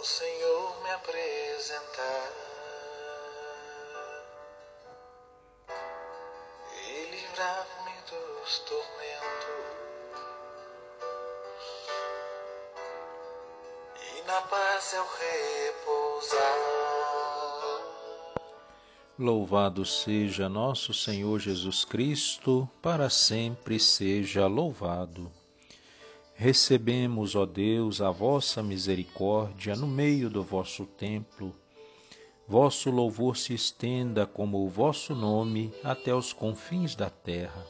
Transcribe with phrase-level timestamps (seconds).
[0.00, 2.32] ao Senhor me apresentar
[6.88, 9.60] e livrar-me dos tormentos
[14.16, 16.60] e na paz eu repousar.
[19.18, 25.39] Louvado seja nosso Senhor Jesus Cristo, para sempre seja louvado.
[26.42, 31.54] Recebemos, ó Deus, a vossa misericórdia no meio do vosso templo.
[32.48, 37.62] Vosso louvor se estenda como o vosso nome até os confins da terra.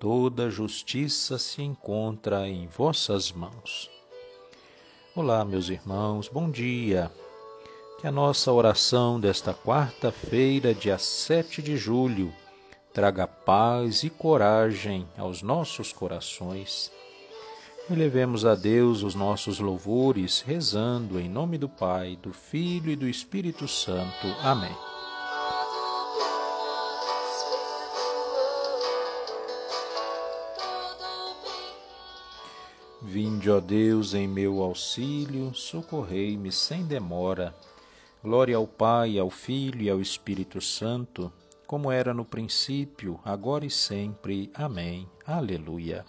[0.00, 3.90] Toda justiça se encontra em vossas mãos.
[5.14, 7.12] Olá, meus irmãos, bom dia.
[8.00, 12.32] Que a nossa oração desta quarta-feira, dia 7 de julho,
[12.94, 16.90] traga paz e coragem aos nossos corações.
[17.88, 23.08] Elevemos a Deus os nossos louvores, rezando em nome do Pai, do Filho e do
[23.08, 24.26] Espírito Santo.
[24.42, 24.74] Amém.
[33.02, 37.54] Vinde, ó Deus, em meu auxílio, socorrei-me sem demora.
[38.20, 41.32] Glória ao Pai, ao Filho e ao Espírito Santo,
[41.68, 44.50] como era no princípio, agora e sempre.
[44.54, 45.08] Amém.
[45.24, 46.04] Aleluia.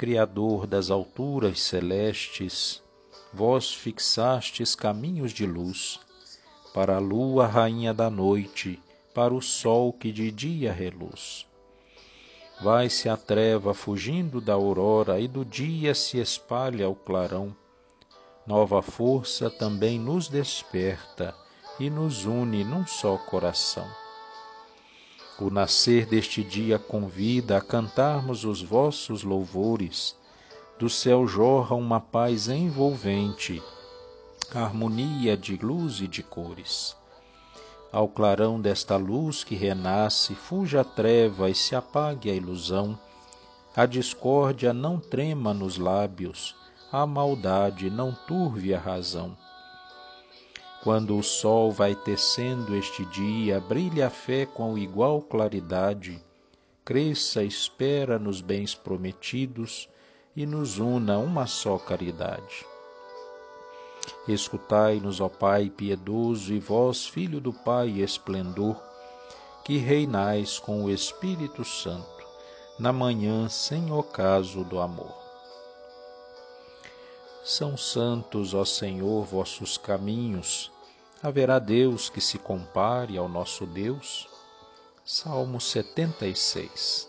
[0.00, 2.82] Criador das alturas celestes,
[3.34, 6.00] vós fixastes caminhos de luz,
[6.72, 8.80] para a lua, rainha da noite,
[9.14, 11.46] para o sol que de dia reluz.
[12.62, 17.54] Vai-se a treva fugindo da aurora, e do dia se espalha o clarão
[18.46, 21.34] nova força também nos desperta
[21.78, 23.86] e nos une num só coração.
[25.40, 30.14] O nascer deste dia convida a cantarmos os vossos louvores.
[30.78, 33.62] Do céu jorra uma paz envolvente,
[34.54, 36.94] harmonia de luz e de cores.
[37.90, 42.98] Ao clarão desta luz que renasce, fuja a treva e se apague a ilusão.
[43.74, 46.54] A discórdia não trema nos lábios,
[46.92, 49.34] a maldade não turve a razão.
[50.82, 56.24] Quando o sol vai tecendo este dia, brilha a fé com igual claridade,
[56.82, 59.90] cresça espera nos bens prometidos
[60.34, 62.64] e nos una uma só caridade.
[64.26, 68.80] Escutai-nos, ó Pai piedoso, e vós, Filho do Pai esplendor,
[69.62, 72.26] que reinais com o Espírito Santo,
[72.78, 75.19] na manhã sem ocaso do amor.
[77.42, 80.70] São santos, ó Senhor, vossos caminhos.
[81.22, 84.28] Haverá Deus que se compare ao nosso Deus?
[85.02, 87.08] Salmo 76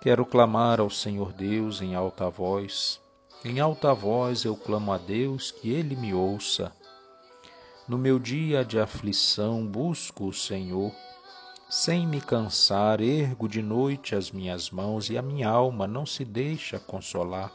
[0.00, 3.00] Quero clamar ao Senhor Deus em alta voz.
[3.44, 6.72] Em alta voz eu clamo a Deus que Ele me ouça.
[7.88, 10.92] No meu dia de aflição busco o Senhor.
[11.68, 16.24] Sem me cansar, ergo de noite as minhas mãos e a minha alma não se
[16.24, 17.52] deixa consolar.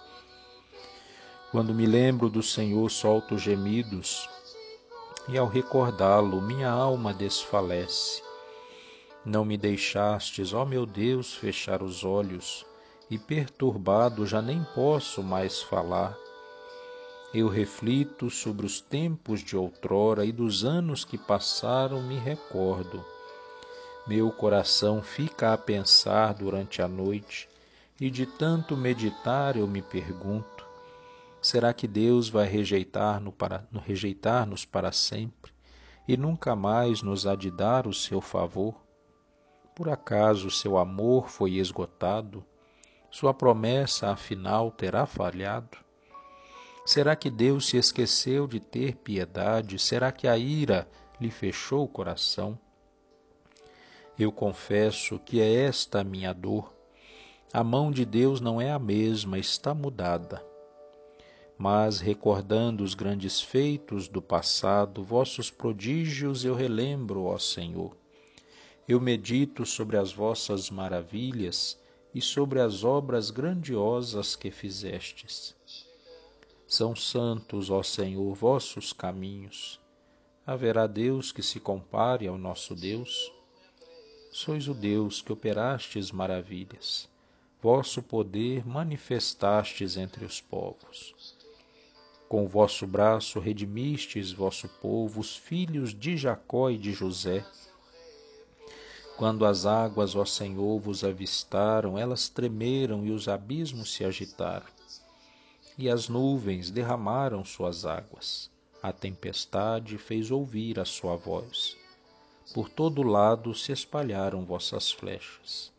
[1.51, 4.29] Quando me lembro do Senhor, solto gemidos,
[5.28, 8.23] e ao recordá-lo, minha alma desfalece.
[9.25, 12.66] Não me deixastes, ó meu Deus, fechar os olhos,
[13.09, 16.17] e perturbado já nem posso mais falar.
[17.34, 23.03] Eu reflito sobre os tempos de outrora e dos anos que passaram me recordo.
[24.08, 27.49] Meu coração fica a pensar durante a noite,
[27.99, 30.60] e de tanto meditar eu me pergunto:
[31.41, 35.52] Será que Deus vai rejeitar-nos para, rejeitar para sempre
[36.08, 38.76] e nunca mais nos há de dar o seu favor?
[39.76, 42.46] Por acaso seu amor foi esgotado?
[43.09, 45.79] Sua promessa, afinal, terá falhado?
[46.85, 49.79] Será que Deus se esqueceu de ter piedade?
[49.79, 50.88] Será que a ira
[51.20, 52.58] lhe fechou o coração?
[54.17, 56.72] Eu confesso que é esta a minha dor.
[57.52, 60.51] A mão de Deus não é a mesma, está mudada
[61.61, 67.96] mas recordando os grandes feitos do passado, vossos prodígios eu relembro, ó Senhor.
[68.87, 71.79] Eu medito sobre as vossas maravilhas
[72.16, 75.55] e sobre as obras grandiosas que fizestes.
[76.66, 79.79] São santos, ó Senhor, vossos caminhos.
[80.43, 83.31] Haverá Deus que se compare ao nosso Deus?
[84.31, 87.07] Sois o Deus que operastes maravilhas.
[87.61, 91.40] Vosso poder manifestastes entre os povos.
[92.31, 97.45] Com vosso braço redimistes vosso povo, os filhos de Jacó e de José.
[99.17, 104.66] Quando as águas, ó Senhor, vos avistaram, elas tremeram e os abismos se agitaram.
[105.78, 108.49] e as nuvens derramaram suas águas.
[108.81, 111.75] A tempestade fez ouvir a sua voz.
[112.53, 115.69] Por todo lado se espalharam vossas flechas.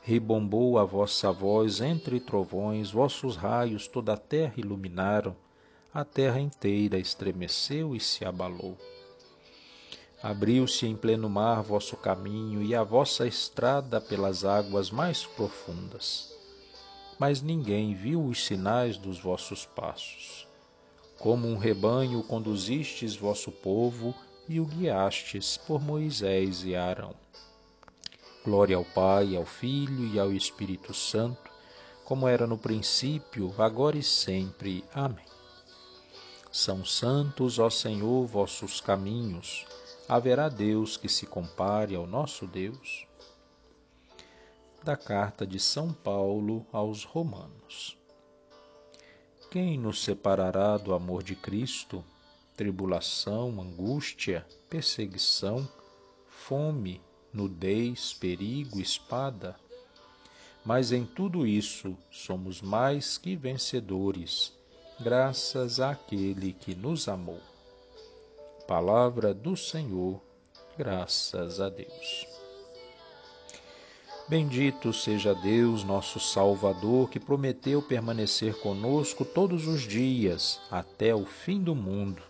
[0.00, 5.36] Ribombou a vossa voz entre trovões, vossos raios toda a terra iluminaram,
[5.94, 8.78] a terra inteira estremeceu e se abalou.
[10.22, 16.34] Abriu-se em pleno mar vosso caminho e a vossa estrada pelas águas mais profundas.
[17.18, 20.48] Mas ninguém viu os sinais dos vossos passos.
[21.18, 24.14] Como um rebanho conduzistes vosso povo
[24.48, 27.14] e o guiastes por Moisés e Arão.
[28.42, 31.50] Glória ao Pai, ao Filho e ao Espírito Santo,
[32.02, 34.82] como era no princípio, agora e sempre.
[34.94, 35.32] Amém.
[36.54, 39.64] São santos, ó Senhor, vossos caminhos.
[40.06, 43.06] Haverá Deus que se compare ao nosso Deus?
[44.84, 47.96] Da carta de São Paulo aos Romanos.
[49.50, 52.04] Quem nos separará do amor de Cristo?
[52.54, 55.66] Tribulação, angústia, perseguição,
[56.28, 57.00] fome,
[57.32, 59.56] nudez, perigo, espada.
[60.62, 64.52] Mas em tudo isso somos mais que vencedores,
[65.02, 67.40] graças àquele que nos amou.
[68.66, 70.20] Palavra do Senhor,
[70.78, 72.26] graças a Deus.
[74.28, 81.60] Bendito seja Deus, nosso Salvador, que prometeu permanecer conosco todos os dias, até o fim
[81.60, 82.22] do mundo.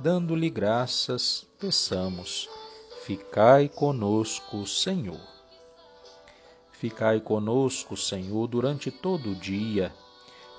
[0.00, 2.48] Dando-lhe graças, peçamos
[3.04, 5.20] Ficai conosco, Senhor.
[6.70, 9.92] Ficai conosco, Senhor, durante todo o dia,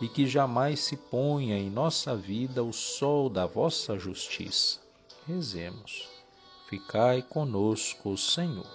[0.03, 4.81] e que jamais se ponha em nossa vida o sol da vossa justiça.
[5.25, 6.09] Rezemos.
[6.67, 8.67] Ficai conosco, Senhor.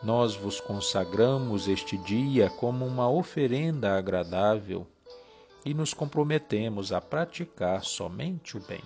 [0.00, 4.86] Nós vos consagramos este dia como uma oferenda agradável
[5.64, 8.84] e nos comprometemos a praticar somente o bem.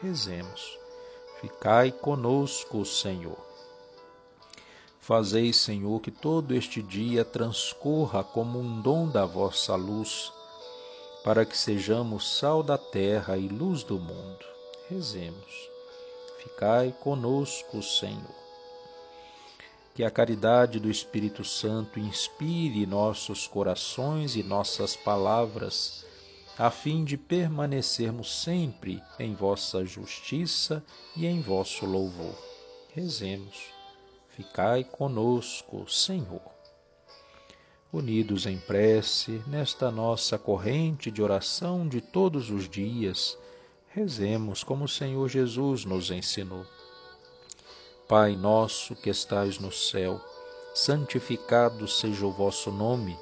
[0.00, 0.78] Rezemos.
[1.42, 3.51] Ficai conosco, Senhor.
[5.02, 10.32] Fazei, Senhor, que todo este dia transcorra como um dom da vossa luz,
[11.24, 14.46] para que sejamos sal da terra e luz do mundo.
[14.88, 15.68] Rezemos.
[16.40, 18.42] Ficai conosco, Senhor.
[19.92, 26.06] Que a caridade do Espírito Santo inspire nossos corações e nossas palavras
[26.56, 30.80] a fim de permanecermos sempre em vossa justiça
[31.16, 32.38] e em vosso louvor.
[32.94, 33.81] Rezemos.
[34.34, 36.40] Ficai conosco, Senhor.
[37.92, 43.36] Unidos em prece, nesta nossa corrente de oração de todos os dias,
[43.88, 46.64] rezemos como o Senhor Jesus nos ensinou.
[48.08, 50.18] Pai nosso que estais no céu,
[50.74, 53.14] santificado seja o vosso nome.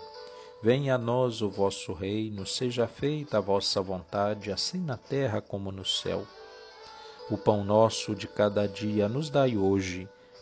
[0.63, 5.73] Venha a nós o vosso reino, seja feita a vossa vontade, assim na terra como
[5.73, 6.25] no céu.
[7.29, 10.09] O pão nosso de cada dia nos dai hoje.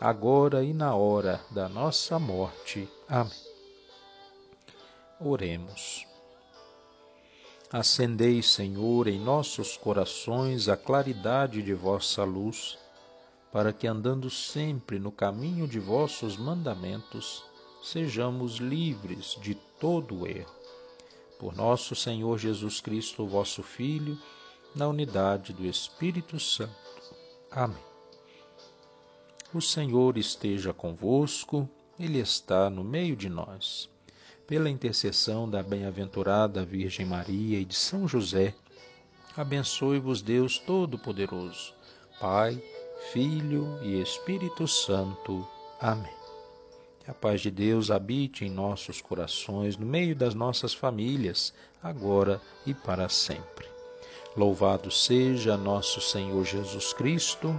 [0.00, 2.88] agora e na hora da nossa morte.
[3.08, 3.32] Amém.
[5.20, 6.06] Oremos.
[7.72, 12.78] Acendei, Senhor, em nossos corações a claridade de vossa luz,
[13.50, 17.44] para que, andando sempre no caminho de vossos mandamentos,
[17.82, 20.54] sejamos livres de todo erro.
[21.38, 24.18] Por nosso Senhor Jesus Cristo, vosso Filho,
[24.74, 26.74] na unidade do Espírito Santo.
[27.50, 27.95] Amém.
[29.56, 31.66] O Senhor esteja convosco,
[31.98, 33.88] Ele está no meio de nós.
[34.46, 38.54] Pela intercessão da bem-aventurada Virgem Maria e de São José,
[39.34, 41.72] abençoe-vos Deus Todo-Poderoso,
[42.20, 42.62] Pai,
[43.14, 45.48] Filho e Espírito Santo.
[45.80, 46.12] Amém.
[47.02, 52.42] Que a paz de Deus habite em nossos corações, no meio das nossas famílias, agora
[52.66, 53.66] e para sempre.
[54.36, 57.58] Louvado seja nosso Senhor Jesus Cristo,